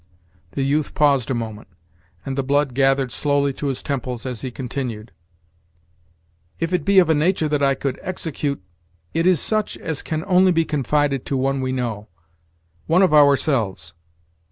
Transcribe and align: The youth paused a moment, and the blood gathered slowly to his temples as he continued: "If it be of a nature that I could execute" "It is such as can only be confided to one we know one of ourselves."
The 0.53 0.63
youth 0.63 0.95
paused 0.95 1.29
a 1.29 1.35
moment, 1.35 1.67
and 2.25 2.35
the 2.35 2.41
blood 2.41 2.73
gathered 2.73 3.11
slowly 3.11 3.53
to 3.53 3.67
his 3.67 3.83
temples 3.83 4.25
as 4.25 4.41
he 4.41 4.49
continued: 4.49 5.11
"If 6.59 6.73
it 6.73 6.83
be 6.83 6.97
of 6.97 7.07
a 7.07 7.13
nature 7.13 7.47
that 7.49 7.61
I 7.61 7.75
could 7.75 7.99
execute" 8.01 8.63
"It 9.13 9.27
is 9.27 9.39
such 9.39 9.77
as 9.77 10.01
can 10.01 10.25
only 10.25 10.51
be 10.51 10.65
confided 10.65 11.23
to 11.27 11.37
one 11.37 11.61
we 11.61 11.71
know 11.71 12.07
one 12.87 13.03
of 13.03 13.13
ourselves." 13.13 13.93